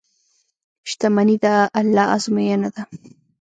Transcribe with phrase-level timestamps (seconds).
[0.89, 1.45] •شتمني د
[1.79, 2.83] الله ازموینه ده.